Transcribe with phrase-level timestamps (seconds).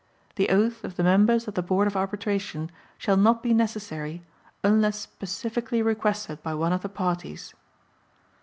[0.35, 4.23] The oath of the members of the Board of Arbitration shall not be necessary
[4.63, 7.53] unless specifically requested by one of the parties.